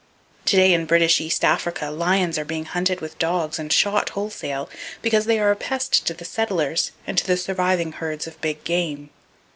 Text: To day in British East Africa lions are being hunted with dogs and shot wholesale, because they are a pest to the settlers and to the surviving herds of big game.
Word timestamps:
To 0.45 0.55
day 0.55 0.73
in 0.73 0.87
British 0.87 1.21
East 1.21 1.45
Africa 1.45 1.91
lions 1.91 2.39
are 2.39 2.43
being 2.43 2.65
hunted 2.65 3.01
with 3.01 3.19
dogs 3.19 3.59
and 3.59 3.71
shot 3.71 4.09
wholesale, 4.09 4.67
because 5.03 5.25
they 5.25 5.37
are 5.39 5.51
a 5.51 5.55
pest 5.55 6.07
to 6.07 6.15
the 6.15 6.25
settlers 6.25 6.89
and 7.05 7.19
to 7.19 7.27
the 7.27 7.37
surviving 7.37 7.91
herds 7.91 8.25
of 8.25 8.41
big 8.41 8.63
game. 8.63 9.11